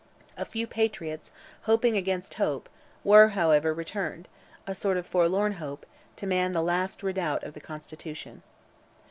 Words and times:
A 0.35 0.45
few 0.45 0.65
patriots, 0.65 1.31
hoping 1.65 1.95
against 1.95 2.33
hope, 2.33 2.67
were, 3.03 3.27
however, 3.27 3.71
returned, 3.71 4.27
a 4.65 4.73
sort 4.73 4.97
of 4.97 5.05
forlorn 5.05 5.53
hope, 5.61 5.85
to 6.15 6.25
man 6.25 6.53
the 6.53 6.63
last 6.63 7.03
redoubt 7.03 7.43
of 7.43 7.53
the 7.53 7.61
Constitution. 7.61 8.41